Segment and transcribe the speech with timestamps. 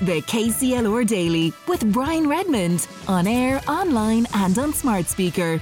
[0.00, 5.60] The KCLR Daily with Brian Redmond on air, online, and on smart speaker.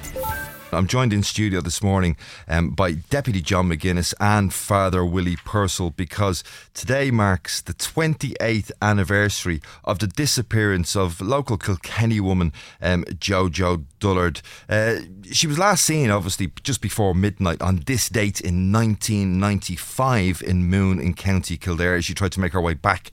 [0.72, 2.16] I'm joined in studio this morning
[2.48, 6.42] um, by Deputy John McGuinness and Father Willie Purcell because
[6.72, 14.40] today marks the 28th anniversary of the disappearance of local Kilkenny woman um, Jojo Dullard.
[14.66, 20.70] Uh, she was last seen, obviously, just before midnight on this date in 1995 in
[20.70, 21.96] Moone in County Kildare.
[21.96, 23.10] As she tried to make her way back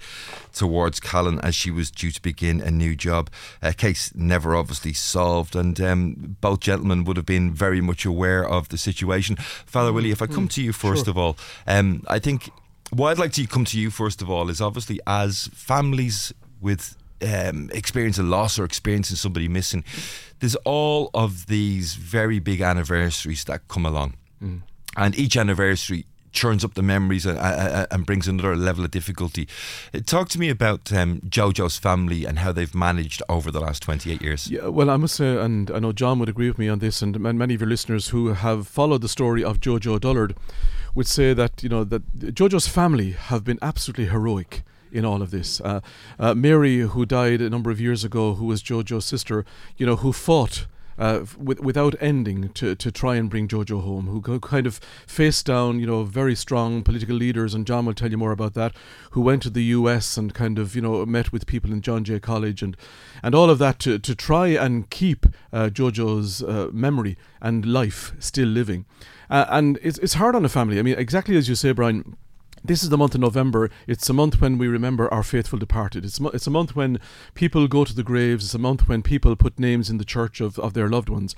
[0.60, 3.30] towards Callan as she was due to begin a new job.
[3.62, 8.48] A case never obviously solved, and um, both gentlemen would have been very much aware
[8.48, 9.38] of the situation.
[9.66, 11.12] Father Willie, if I come mm, to you first sure.
[11.12, 12.52] of all, um, I think
[12.92, 16.98] what I'd like to come to you first of all is obviously as families with
[17.22, 19.84] um, experience a loss or experiencing somebody missing,
[20.40, 24.16] there's all of these very big anniversaries that come along.
[24.44, 24.62] Mm.
[24.98, 29.48] And each anniversary churns up the memories and, and, brings another level of difficulty.
[29.94, 33.84] Uh, talk to me about um, Jojo's family and how they've managed over the last
[33.84, 34.50] 28 years.
[34.50, 37.02] Yeah, well, I must say, and I know John would agree with me on this,
[37.02, 40.36] and many of your listeners who have followed the story of Jojo Dullard
[40.96, 45.32] would say that, you know, that Jojo's family have been absolutely heroic in all of
[45.32, 45.62] this.
[45.62, 45.82] Uh,
[46.18, 49.46] uh, Mary, who died a number of years ago, who was Jojo's sister,
[49.78, 50.66] you know, who fought
[51.00, 55.46] uh, with, without ending to, to try and bring Jojo home, who kind of faced
[55.46, 58.74] down, you know, very strong political leaders, and John will tell you more about that,
[59.12, 62.04] who went to the US and kind of, you know, met with people in John
[62.04, 62.76] Jay College and,
[63.24, 68.14] and all of that to, to try and keep uh, Jojo's uh, memory and life
[68.20, 68.86] still living.
[69.30, 70.80] Uh, and it's, it's hard on a family.
[70.80, 72.18] I mean, exactly as you say, Brian
[72.64, 73.70] this is the month of November.
[73.88, 76.06] It's a month when we remember our faithful departed.
[76.06, 77.00] It's, mo- it's a month when
[77.34, 78.46] people go to the graves.
[78.46, 81.36] It's a month when people put names in the church of, of their loved ones.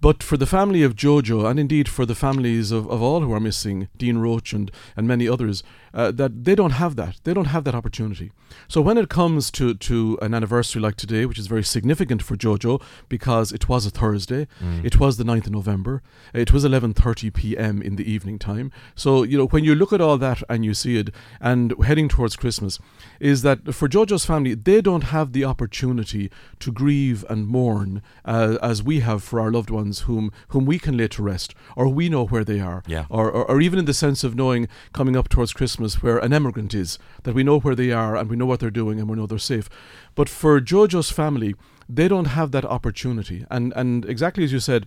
[0.00, 3.32] But for the family of Jojo, and indeed for the families of, of all who
[3.32, 5.62] are missing, Dean Roach and, and many others,
[5.94, 7.20] uh, that they don't have that.
[7.24, 8.32] They don't have that opportunity.
[8.68, 12.36] So when it comes to, to an anniversary like today, which is very significant for
[12.36, 14.84] Jojo because it was a Thursday, mm.
[14.84, 17.82] it was the 9th of November, it was 11.30 p.m.
[17.82, 18.72] in the evening time.
[18.94, 22.08] So, you know, when you look at all that and you see it and heading
[22.08, 22.78] towards Christmas,
[23.20, 26.30] is that for Jojo's family, they don't have the opportunity
[26.60, 30.78] to grieve and mourn uh, as we have for our loved ones whom, whom we
[30.78, 32.82] can lay to rest or we know where they are.
[32.86, 33.06] Yeah.
[33.08, 36.18] Or, or, or even in the sense of knowing coming up towards Christmas Christmas where
[36.18, 38.98] an emigrant is, that we know where they are and we know what they're doing
[39.00, 39.68] and we know they're safe.
[40.14, 41.54] But for Jojo's family,
[41.88, 43.44] they don't have that opportunity.
[43.50, 44.86] And, and exactly as you said,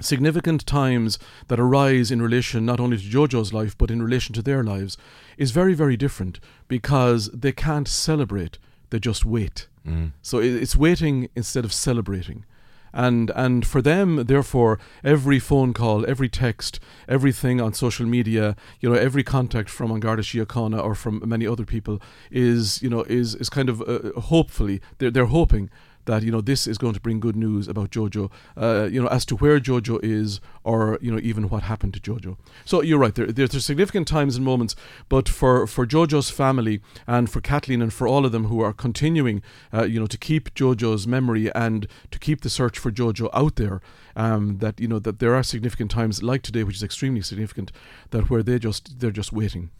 [0.00, 1.18] significant times
[1.48, 4.96] that arise in relation not only to Jojo's life but in relation to their lives
[5.36, 6.38] is very, very different
[6.68, 8.58] because they can't celebrate,
[8.90, 9.66] they just wait.
[9.84, 10.12] Mm.
[10.22, 12.44] So it's waiting instead of celebrating
[12.92, 18.88] and and for them therefore every phone call every text everything on social media you
[18.88, 22.00] know every contact from An Garda Síochána or from many other people
[22.30, 25.70] is you know is is kind of uh, hopefully they're, they're hoping
[26.08, 29.08] that you know this is going to bring good news about Jojo, uh, you know,
[29.08, 32.36] as to where Jojo is, or you know, even what happened to Jojo.
[32.64, 33.14] So you're right.
[33.14, 34.74] There, there's significant times and moments,
[35.08, 38.72] but for for Jojo's family and for Kathleen and for all of them who are
[38.72, 39.42] continuing,
[39.72, 43.56] uh, you know, to keep Jojo's memory and to keep the search for Jojo out
[43.56, 43.80] there,
[44.18, 47.72] um, that you know that there are significant times like today, which is extremely significant,
[48.10, 49.70] that where they just they're just waiting.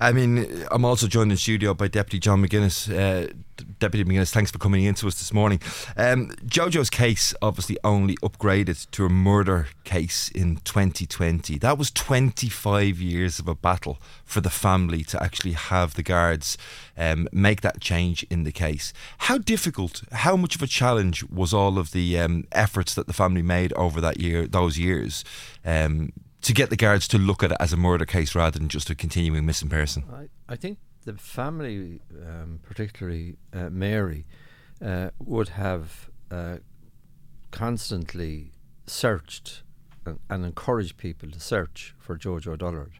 [0.00, 2.90] I mean, I'm also joined in studio by Deputy John McGuinness.
[2.90, 3.32] Uh,
[3.78, 5.60] Deputy McGuinness, thanks for coming in to us this morning.
[5.96, 11.58] Um, Jojo's case obviously only upgraded to a murder case in 2020.
[11.58, 16.58] That was 25 years of a battle for the family to actually have the guards
[16.96, 18.92] um, make that change in the case.
[19.18, 23.12] How difficult, how much of a challenge was all of the um, efforts that the
[23.12, 25.24] family made over that year, those years?
[25.64, 26.12] Um,
[26.42, 28.90] to get the guards to look at it as a murder case rather than just
[28.90, 30.04] a continuing missing person?
[30.12, 34.26] I, I think the family, um, particularly uh, Mary,
[34.84, 36.56] uh, would have uh,
[37.50, 38.50] constantly
[38.86, 39.62] searched
[40.04, 42.92] and, and, encouraged people to search for Jojo Dullard.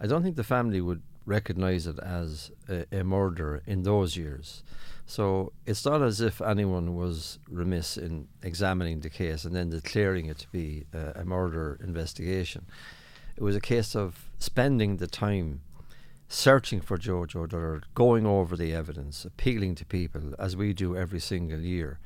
[0.00, 4.62] I don't think the family would recognise it as a, a murder in those years.
[5.06, 10.26] So it's not as if anyone was remiss in examining the case and then declaring
[10.26, 12.66] it to be a murder investigation.
[13.36, 15.60] It was a case of spending the time
[16.28, 21.20] searching for Jojo Dullard, going over the evidence, appealing to people as we do every
[21.20, 21.98] single year.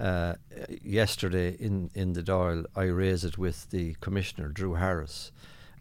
[0.00, 0.34] Uh,
[0.82, 5.30] yesterday in, in the Dáil, I raised it with the Commissioner, Drew Harris,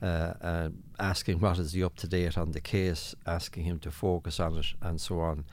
[0.02, 0.70] uh, uh,
[1.00, 4.58] asking what is the up to date on the case, asking him to focus on
[4.58, 5.46] it, and so on.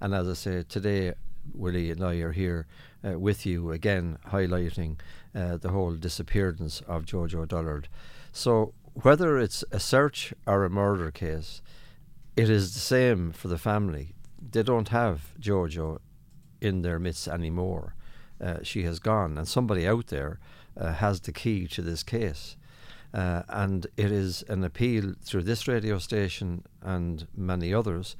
[0.00, 1.14] And as I say, today,
[1.52, 2.66] Willie and I are here
[3.06, 4.98] uh, with you again, highlighting
[5.34, 7.88] uh, the whole disappearance of Jojo Dullard.
[8.32, 11.62] So, whether it's a search or a murder case,
[12.36, 14.14] it is the same for the family.
[14.50, 15.98] they don't have Jojo
[16.60, 17.94] in their midst anymore.
[18.40, 20.38] Uh, she has gone, and somebody out there
[20.76, 22.56] uh, has the key to this case.
[23.14, 28.16] Uh, and it is an appeal through this radio station and many others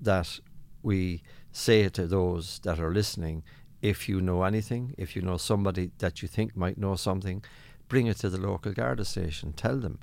[0.00, 0.40] that
[0.82, 1.22] we
[1.52, 3.44] say to those that are listening
[3.82, 7.44] if you know anything, if you know somebody that you think might know something,
[7.88, 9.52] bring it to the local Garda station.
[9.52, 9.98] Tell them.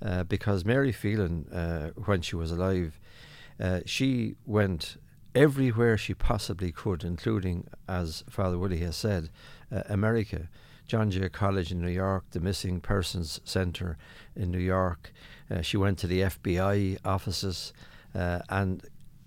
[0.00, 2.98] Uh, because Mary Phelan, uh, when she was alive,
[3.60, 4.96] uh, she went
[5.34, 9.30] everywhere she possibly could, including, as Father Willie has said,
[9.70, 10.48] uh, America.
[10.88, 13.96] John Jay College in New York, the Missing Persons Center
[14.34, 15.12] in New York.
[15.50, 17.72] Uh, she went to the FBI offices,
[18.14, 18.82] uh, and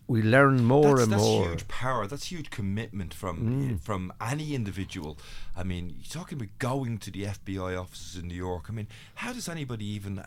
[0.08, 1.48] we learn more that's, and that's more.
[1.50, 2.08] huge power.
[2.08, 3.80] That's huge commitment from Mm.
[3.80, 5.18] from any individual.
[5.56, 8.66] I mean, you're talking about going to the FBI offices in New York.
[8.68, 10.20] I mean, how does anybody even?
[10.20, 10.26] Uh,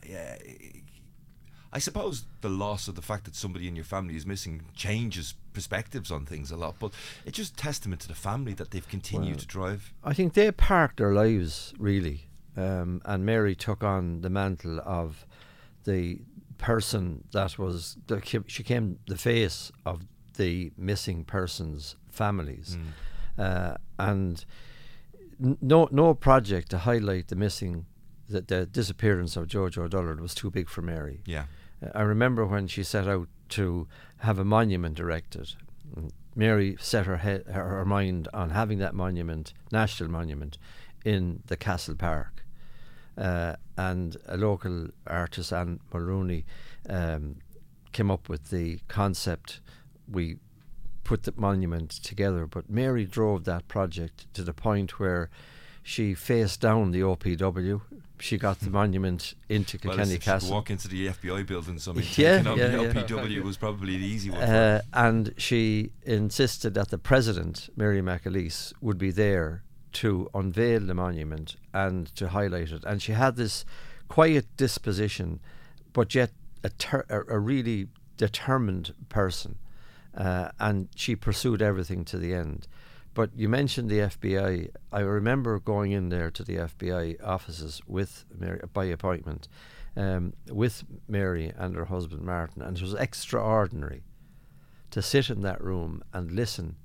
[1.72, 5.34] I suppose the loss of the fact that somebody in your family is missing changes
[5.54, 6.92] perspectives on things a lot, but
[7.24, 9.94] it's just testament to the family that they've continued Well, to drive.
[10.02, 15.26] I think they parked their lives really, um, and Mary took on the mantle of
[15.84, 16.20] the
[16.58, 20.02] person that was the, she came the face of
[20.36, 22.76] the missing persons families,
[23.38, 24.44] uh, and
[25.38, 27.86] no no project to highlight the missing
[28.28, 31.20] the, the disappearance of Jojo Dullard was too big for Mary.
[31.26, 31.44] Yeah.
[31.82, 33.86] Uh, I remember when she set out to
[34.18, 35.54] have a monument erected.
[36.34, 40.58] Mary set her, head, her mind on having that monument, national monument,
[41.04, 42.44] in the Castle Park.
[43.16, 46.44] Uh, and a local artist, Anne Mulrooney,
[46.88, 47.36] um,
[47.92, 49.60] came up with the concept.
[50.10, 50.38] We
[51.04, 55.30] put the monument together, but Mary drove that project to the point where
[55.82, 57.82] she faced down the OPW.
[58.20, 60.52] She got the monument into Kilkenny could Castle.
[60.52, 62.92] walk into the FBI building, so I Yeah, yeah, yeah.
[62.92, 64.38] LPW was probably the easy one.
[64.40, 64.82] for Uh, her.
[64.92, 69.62] and she insisted that the president, Mary McAleese, would be there
[69.94, 72.84] to unveil the monument and to highlight it.
[72.84, 73.64] And she had this
[74.08, 75.40] quiet disposition,
[75.92, 76.30] but yet
[76.62, 79.56] a, ter- a really determined person.
[80.16, 82.68] Uh, and she pursued everything to the end.
[83.14, 84.70] But you mentioned the FBI.
[84.92, 89.48] I remember going in there to the FBI offices with Mary by appointment,
[89.96, 94.02] um, with Mary and her husband Martin, and it was extraordinary
[94.90, 96.76] to sit in that room and listen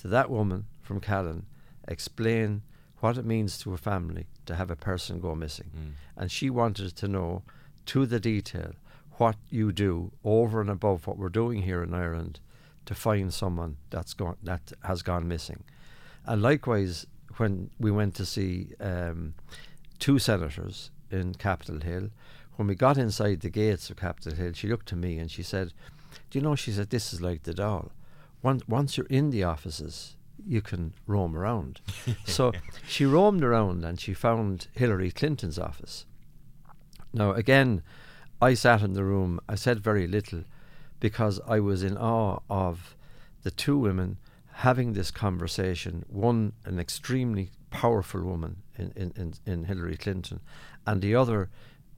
[0.00, 1.46] to that woman from Callan
[1.88, 2.62] explain
[3.00, 5.70] what it means to a family to have a person go missing.
[5.76, 5.92] Mm.
[6.16, 7.42] And she wanted to know
[7.86, 8.72] to the detail
[9.12, 12.40] what you do over and above what we're doing here in Ireland
[12.86, 15.64] to find someone that's gone that has gone missing.
[16.26, 19.34] And likewise, when we went to see um,
[19.98, 22.10] two senators in Capitol Hill,
[22.56, 25.42] when we got inside the gates of Capitol Hill, she looked to me and she
[25.42, 25.72] said,
[26.30, 27.90] "Do you know?" She said, "This is like the Dáil.
[28.42, 30.16] Once once you're in the offices,
[30.46, 31.80] you can roam around."
[32.26, 32.52] so
[32.86, 36.06] she roamed around and she found Hillary Clinton's office.
[37.12, 37.82] Now again,
[38.40, 39.40] I sat in the room.
[39.48, 40.44] I said very little
[41.04, 42.96] because I was in awe of
[43.42, 44.16] the two women
[44.66, 46.02] having this conversation.
[46.08, 50.40] One, an extremely powerful woman in, in, in, in Hillary Clinton,
[50.86, 51.50] and the other,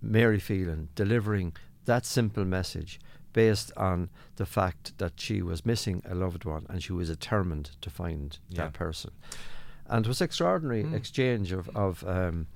[0.02, 1.52] Mary Phelan, delivering
[1.84, 2.98] that simple message
[3.32, 4.08] based on
[4.40, 8.38] the fact that she was missing a loved one and she was determined to find
[8.48, 8.64] Yeah.
[8.64, 9.12] that person.
[9.88, 10.94] And it was extraordinary Mm.
[10.94, 12.48] exchange of, of um,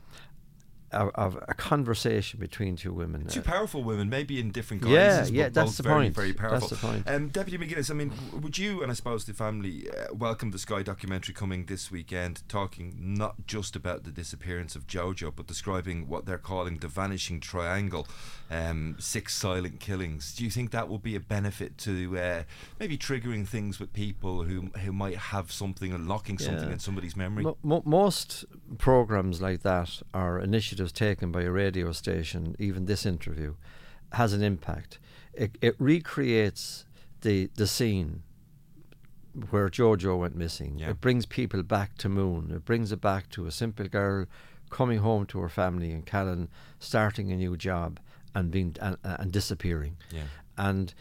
[0.92, 3.26] of, a conversation between two women.
[3.26, 6.14] Two powerful women, maybe in different Yeah, guises, yeah, but that's both the very, point.
[6.16, 6.68] very powerful.
[6.68, 7.08] That's the point.
[7.08, 10.58] Um, Deputy McGuinness, I mean, would you and I suppose the family uh, welcome the
[10.58, 16.08] Sky documentary coming this weekend, talking not just about the disappearance of Jojo, but describing
[16.08, 18.08] what they're calling the vanishing triangle,
[18.50, 20.34] um, six silent killings.
[20.34, 22.42] Do you think that will be a benefit to uh,
[22.80, 26.72] maybe triggering things with people who who might have something, unlocking something Yeah.
[26.74, 27.44] in somebody's memory?
[27.44, 28.44] Mo- mo- most
[28.78, 32.56] programs like that are initiatives taken by a radio station.
[32.58, 33.54] Even this interview
[34.12, 34.98] has an impact.
[35.32, 36.84] It, it recreates
[37.20, 38.22] the the scene
[39.50, 40.78] where Jojo went missing.
[40.78, 40.90] Yeah.
[40.90, 42.50] It brings people back to Moone.
[42.50, 44.26] It brings it back to a simple girl
[44.70, 48.00] coming home to her family in Callan, starting a new job
[48.34, 50.22] and being and, and disappearing yeah.
[50.56, 50.94] and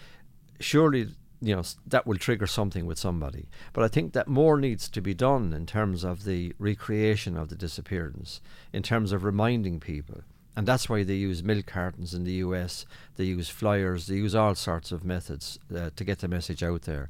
[0.59, 1.09] surely
[1.41, 3.47] you know that will trigger something with somebody.
[3.73, 7.49] But i think that more needs to be done in terms of the recreation of
[7.49, 8.41] the disappearance
[8.73, 10.21] in terms of reminding people.
[10.55, 14.35] And that's why they use milk cartons in the US they use flyers they use
[14.35, 17.09] all sorts of methods uh, to get the message out there.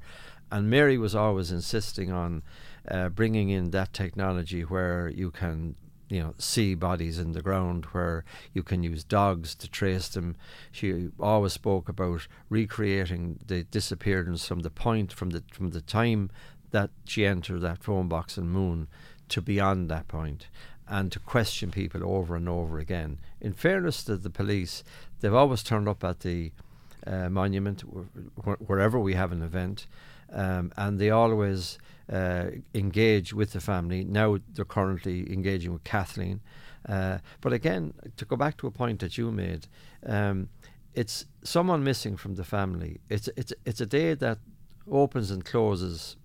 [0.52, 2.42] And Mary was always insisting on
[2.88, 5.76] uh, bringing in that technology where you can
[6.10, 10.36] you know, see bodies in the ground where you can use dogs to trace them.
[10.72, 16.32] She always spoke about recreating the disappearance from the point, from the from the time
[16.72, 18.88] that she entered that phone box in Moone
[19.30, 20.48] to beyond that point
[20.88, 23.20] and to question people over and over again.
[23.40, 24.84] In fairness to the police,
[25.20, 26.52] they've always turned up at the
[27.06, 29.86] uh, monument wh- wherever we have an event,
[30.34, 31.78] um, and they always
[32.12, 34.04] uh, engage with the family.
[34.04, 36.42] Now they're currently engaging with Kathleen.
[36.88, 39.68] Uh, but again, to go back to a point that you made,
[40.06, 40.50] um,
[40.94, 43.00] it's someone missing from the family.
[43.10, 44.40] It's it's it's a day that
[44.90, 46.16] opens and closes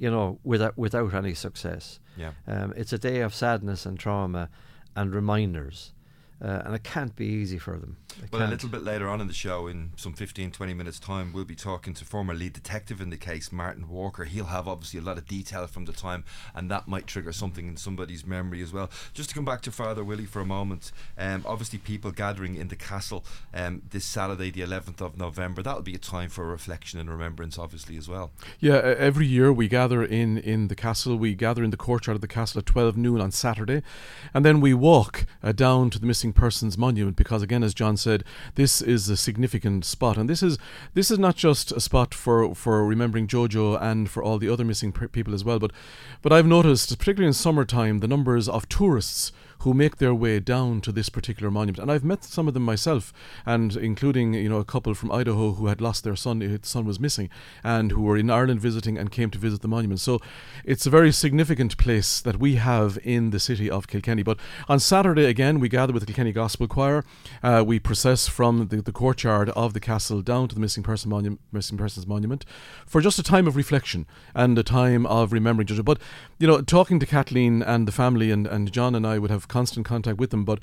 [0.00, 2.00] you know, without without any success.
[2.16, 2.32] Yeah.
[2.46, 4.48] Um, it's a day of sadness and trauma
[4.96, 5.92] and reminders
[6.42, 7.96] uh, and it can't be easy for them.
[8.22, 8.50] It well, can't.
[8.50, 11.44] a little bit later on in the show, in some 15, 20 minutes' time, we'll
[11.44, 14.24] be talking to former lead detective in the case, Martin Walker.
[14.24, 17.68] He'll have obviously a lot of detail from the time, and that might trigger something
[17.68, 18.90] in somebody's memory as well.
[19.12, 22.68] Just to come back to Father Willie for a moment, um, obviously, people gathering in
[22.68, 26.98] the castle um, this Saturday, the 11th of November, that'll be a time for reflection
[26.98, 28.32] and remembrance, obviously, as well.
[28.58, 31.16] Yeah, every year we gather in, in the castle.
[31.16, 33.82] We gather in the courtyard of the castle at 12 noon on Saturday,
[34.32, 37.74] and then we walk uh, down to the missing missing persons monument because again as
[37.74, 40.16] John said this is a significant spot.
[40.18, 40.58] And this is
[40.94, 44.64] this is not just a spot for for remembering Jojo and for all the other
[44.64, 45.72] missing people as well but
[46.22, 50.80] but I've noticed particularly in summertime the numbers of tourists who make their way down
[50.80, 51.78] to this particular monument.
[51.78, 53.12] And I've met some of them myself,
[53.44, 56.84] and including you know a couple from Idaho who had lost their son, his son
[56.84, 57.28] was missing,
[57.62, 60.00] and who were in Ireland visiting and came to visit the monument.
[60.00, 60.20] So
[60.64, 64.22] it's a very significant place that we have in the city of Kilkenny.
[64.22, 64.38] But
[64.68, 67.04] on Saturday again, we gather with the Kilkenny Gospel Choir.
[67.42, 71.10] Uh, we process from the, the courtyard of the castle down to the missing person
[71.10, 72.44] monu- missing persons monument
[72.86, 75.68] for just a time of reflection and a time of remembering.
[75.82, 75.98] But
[76.38, 79.48] you know, talking to Kathleen and the family and, and John and I would have
[79.50, 80.44] constant contact with them.
[80.44, 80.60] But,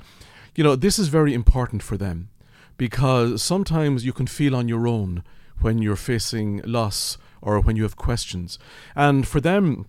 [0.56, 2.30] you know, this is very important for them
[2.76, 5.22] because sometimes you can feel on your own
[5.60, 8.58] when you're facing loss or when you have questions.
[8.96, 9.86] And for them,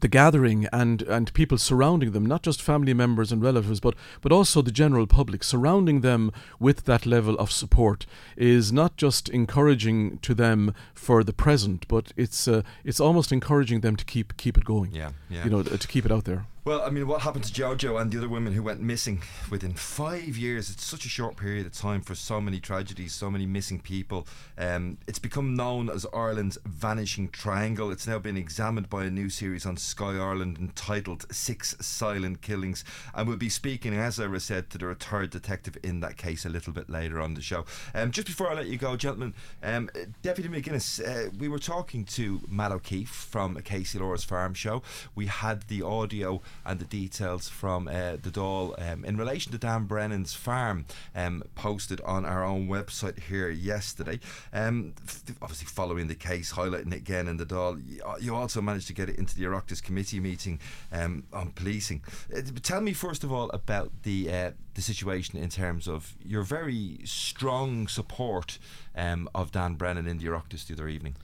[0.00, 4.32] the gathering and, and people surrounding them, not just family members and relatives, but, but
[4.32, 8.06] also the general public, surrounding them with that level of support
[8.36, 13.80] is not just encouraging to them for the present, but it's uh, it's almost encouraging
[13.80, 14.90] them to keep keep it going.
[14.92, 15.44] Yeah, yeah.
[15.44, 16.46] You know, to keep it out there.
[16.64, 19.74] Well, I mean, what happened to Jojo and the other women who went missing within
[19.74, 20.70] five years?
[20.70, 24.28] It's such a short period of time for so many tragedies, so many missing people.
[24.56, 27.90] Um, it's become known as Ireland's vanishing triangle.
[27.90, 32.84] It's now been examined by a new series on Sky Ireland entitled Six Silent Killings.
[33.12, 36.48] And we'll be speaking, as I said, to the retired detective in that case a
[36.48, 37.64] little bit later on the show.
[37.92, 39.90] Um, just before I let you go, gentlemen, um,
[40.22, 44.84] Deputy McGuinness, uh, we were talking to Matt O'Keeffe from KCLR's Farm Show.
[45.16, 49.58] We had the audio and the details from uh, the Dáil um, in relation to
[49.58, 54.20] Dan Brennan's farm um, posted on our own website here yesterday.
[54.52, 54.94] Um,
[55.40, 57.82] obviously, following the case, highlighting it again in the Dáil,
[58.20, 60.60] you also managed to get it into the Oireachtas committee meeting
[60.92, 62.02] um, on policing.
[62.34, 66.42] Uh, tell me first of all about the uh, the situation in terms of your
[66.42, 68.58] very strong support
[68.96, 71.16] um, of Dan Brennan in the Oireachtas the other evening.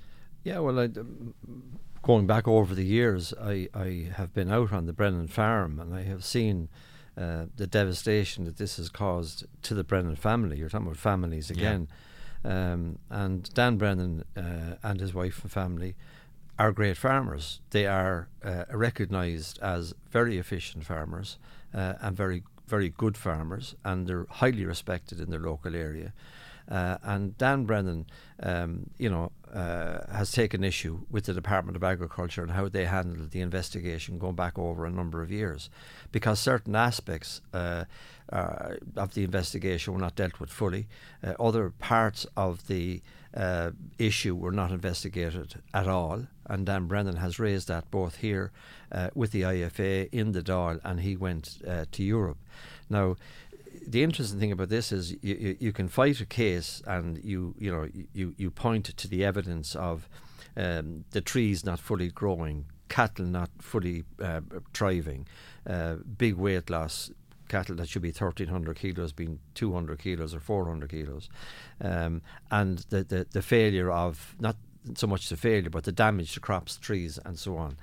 [0.45, 0.89] Yeah, well, I,
[2.09, 5.95] going back over the years, I, I have been out on the Brennan farm and
[5.95, 6.71] I have seen
[7.19, 10.57] uh, the devastation that this has caused to the Brennan family.
[10.57, 11.87] You're talking about families again.
[12.43, 12.73] Yeah.
[12.73, 15.97] Um, and Dan Brennan uh, and his wife and family
[16.59, 17.61] are great farmers.
[17.73, 21.37] They are uh, recognised as very efficient farmers
[21.75, 26.13] uh, and very very good farmers, and they're highly respected in their local area.
[26.71, 28.07] Uh, and Dan Brennan,
[28.43, 32.85] um, you know, uh, has taken issue with the Department of Agriculture and how they
[32.85, 35.71] handled the investigation going back over a number of years,
[36.13, 37.85] because certain aspects uh,
[38.31, 40.87] uh of the investigation were not dealt with fully.
[41.25, 43.01] Uh, other parts of the
[43.35, 48.53] uh, issue were not investigated at all, and Dan Brennan has raised that both here
[49.15, 51.59] with the IFA in the Dáil, and he went
[51.93, 52.39] to Europe.
[52.91, 53.17] Now,
[53.91, 57.55] the interesting thing about this is you, you, you, can fight a case and you
[57.59, 60.09] you know you, you point to the evidence of
[60.57, 64.41] um, the trees not fully growing, cattle not fully uh,
[64.75, 65.27] thriving,
[65.67, 67.11] uh, big weight loss,
[67.49, 71.31] cattle that should be 1300 kilos being 200 kilos or 400 kilos,
[71.81, 74.57] um, and the, the the failure of not
[74.95, 77.77] so much the failure but the damage to crops, trees, and so on.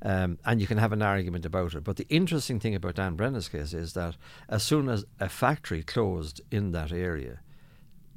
[0.00, 1.84] Um, and you can have an argument about it.
[1.84, 4.16] But the interesting thing about Dan Brennan's case is that
[4.48, 7.40] as soon as a factory closed in that area,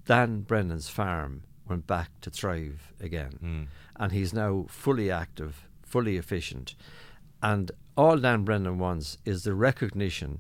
[0.06, 3.40] Dan Brennan's farm went back to thrive again.
[3.44, 3.68] Mm.
[3.96, 6.76] And he's now fully active, fully efficient.
[7.42, 10.40] And all Dan Brennan wants is the recognition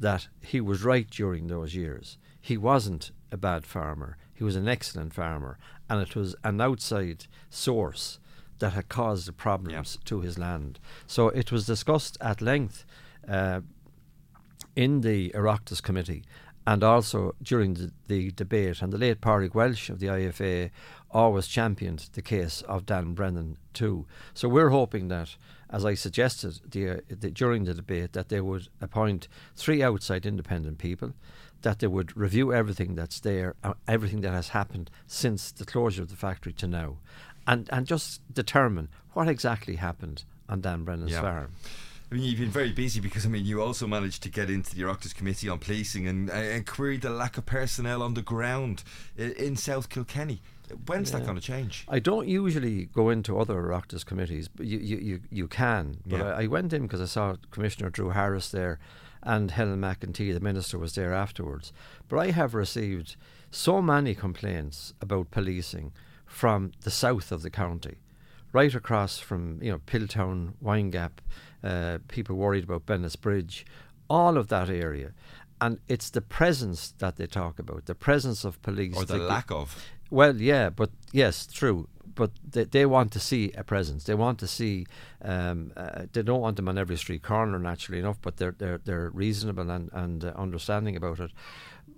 [0.00, 2.18] that he was right during those years.
[2.40, 4.16] He wasn't a bad farmer.
[4.34, 5.58] He was an excellent farmer,
[5.88, 8.18] and it was an outside source
[8.62, 10.02] that had caused the problems yeah.
[10.04, 10.78] to his land.
[11.08, 12.86] So it was discussed at length
[13.28, 13.62] uh,
[14.76, 16.22] in the Oireachtas committee
[16.64, 18.80] and also during the, the, debate.
[18.80, 20.70] And the late Pádraig Walshe of the IFA
[21.10, 24.06] always championed the case of Dan Brennan too.
[24.32, 25.34] So we're hoping that,
[25.68, 29.26] as I suggested the, uh, the, during the debate, that they would appoint
[29.56, 31.14] three outside independent people
[31.62, 36.02] that they would review everything that's there, uh, everything that has happened since the closure
[36.02, 36.98] of the factory to now,
[37.46, 41.20] and, and just determine what exactly happened on Dan Brennan's yeah.
[41.20, 41.52] farm.
[42.10, 44.74] I mean, you've been very busy because I mean, you also managed to get into
[44.76, 48.20] the Oireachtas Committee on Policing and, uh, and query the lack of personnel on the
[48.20, 48.84] ground
[49.16, 50.42] in, in South Kilkenny.
[50.86, 51.18] When's yeah.
[51.18, 51.86] that going to change?
[51.88, 55.98] I don't usually go into other Oireachtas committees, but you you, you, you can.
[56.04, 56.34] But yeah.
[56.34, 58.78] I, I, went in because I saw Commissioner Drew Harris there
[59.22, 61.72] and Helen McEntee, the minister, was there afterwards.
[62.08, 63.16] But I have received
[63.50, 65.92] so many complaints about policing
[66.32, 67.98] from the south of the county,
[68.52, 71.12] right across from you know Piltown, Windgap,
[71.62, 73.66] uh, people worried about Bennett's Bridge,
[74.08, 75.12] all of that area.
[75.60, 78.96] And it's the presence that they talk about, the presence of police.
[78.96, 79.80] Or the lack of.
[80.10, 84.04] Well, yeah, but yes, true but they, they want to see a presence.
[84.04, 84.86] They want to see.
[85.22, 88.80] Um, uh, they don't want them on every street corner, naturally enough, but they're they're
[88.84, 91.30] they're reasonable and and uh, understanding about it.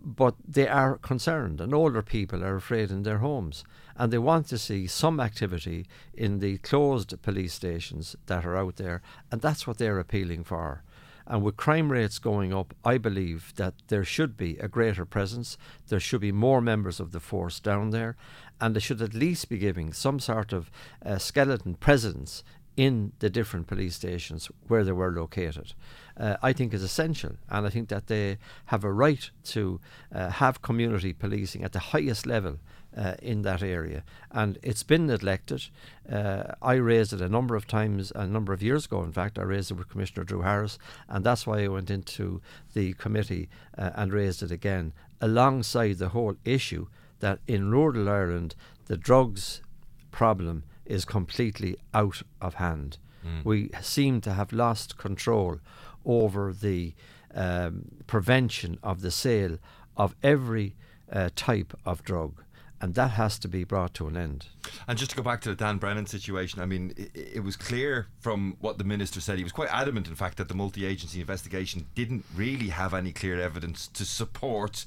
[0.03, 3.65] But they are concerned, and older people are afraid in their homes,
[3.97, 8.77] and they want to see some activity in the closed police stations that are out
[8.77, 10.83] there, and that's what they're appealing for.
[11.27, 15.57] And with crime rates going up, I believe that there should be a greater presence.
[15.89, 18.17] There should be more members of the force down there,
[18.61, 20.71] and they should at least be giving some sort of
[21.05, 22.45] uh, skeleton presence
[22.77, 25.75] in the different police stations where they were located.
[26.17, 29.81] Uh, I think is essential, and I think that they have a right to
[30.13, 32.59] uh, have community policing at the highest level
[32.97, 34.05] uh, in that area.
[34.31, 35.67] And it's been neglected.
[36.11, 39.39] Uh, I raised it a number of times, a number of years ago, in fact.
[39.39, 42.41] I raised it with Commissioner Drew Harris, and that's why I went into
[42.73, 46.87] the committee uh, and raised it again, alongside the whole issue
[47.21, 48.55] that in rural Ireland,
[48.87, 49.63] the drugs
[50.11, 52.99] problem is completely out of hand.
[53.27, 53.45] Mm.
[53.45, 55.59] We seem to have lost control
[56.05, 56.95] over the
[57.35, 59.59] um, prevention of the sale
[59.97, 60.77] of every
[61.11, 62.44] uh, type of drug
[62.85, 64.45] and that has to be brought to an end.
[64.87, 67.57] And just to go back to the Dan Brennan situation, I mean, it, it, was
[67.57, 70.85] clear from what the minister said, he was quite adamant, in fact, that the multi
[70.85, 74.85] agency investigation didn't really have any clear evidence to support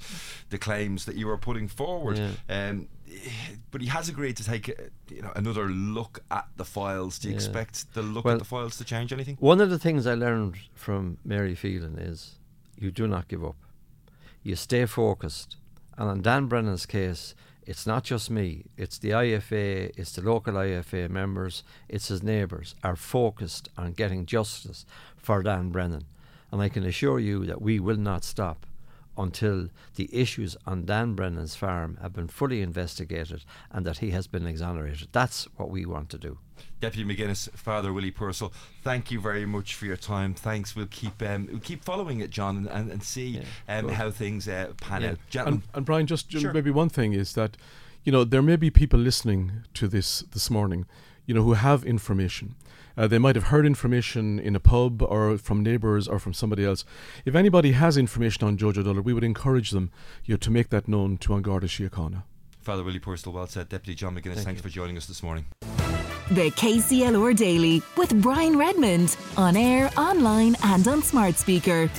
[0.51, 2.19] the claims that you were putting forward.
[2.19, 2.69] Yeah.
[2.69, 2.88] Um,
[3.71, 4.67] but he has agreed to take
[5.10, 7.17] you know another look at the files.
[7.17, 7.38] Do you yeah.
[7.38, 9.38] expect the look well, at the files to change anything?
[9.39, 12.36] One of the things I learned from Mary Phelan is
[12.77, 13.55] you do not give up.
[14.43, 15.57] You stay focused.
[15.97, 17.33] And on Dan Brennan's case,
[17.67, 22.75] it's not just me, it's the IFA, it's the local IFA members, it's his neighbours,
[22.82, 24.86] are focused on getting justice
[25.17, 26.06] for Dan Brennan.
[26.49, 28.65] And I can assure you that we will not stop
[29.17, 34.27] until the issues on Dan Brennan's farm have been fully investigated and that he has
[34.27, 35.10] been exonerated.
[35.12, 36.38] That's what we want to do.
[36.80, 38.53] Deputy McGuinness, Father Willie Purcell,
[38.84, 40.34] thank you very much for your time.
[40.34, 40.75] Thanks.
[40.75, 44.47] We'll keep um, we'll keep following it, John, and, and see yeah, um, how things
[44.47, 45.41] uh, pan yeah.
[45.41, 45.47] out.
[45.47, 46.53] And, and, Brian, just sure.
[46.53, 47.58] maybe one thing is that
[48.03, 50.86] you know there may be people listening to this this morning,
[51.25, 52.56] you know, who have information
[52.97, 56.65] uh, they might have heard information in a pub or from neighbours or from somebody
[56.65, 56.83] else.
[57.25, 59.91] If anybody has information on Jojo Dullard, we would encourage them
[60.25, 62.23] you know, to make that known to An Garda Síochána.
[62.60, 63.69] Father Willie Purcell, well said.
[63.69, 64.63] Deputy John McGuinness, Thank thanks you.
[64.63, 65.45] for joining us this morning.
[66.31, 71.89] The KCLR Daily with Brian Redmond on air, online, and on smart speaker.